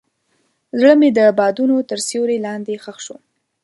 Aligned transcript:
زړه 0.79 0.93
مې 0.99 1.09
د 1.17 1.19
بادونو 1.39 1.75
تر 1.89 1.99
سیوري 2.07 2.37
لاندې 2.45 2.73
ښخ 2.83 2.97
شو. 3.05 3.15